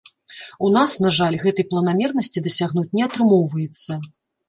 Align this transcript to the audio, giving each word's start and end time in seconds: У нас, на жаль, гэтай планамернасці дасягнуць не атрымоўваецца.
У 0.67 0.69
нас, 0.77 0.89
на 1.07 1.11
жаль, 1.17 1.37
гэтай 1.45 1.69
планамернасці 1.75 2.45
дасягнуць 2.49 2.89
не 3.01 3.07
атрымоўваецца. 3.11 4.05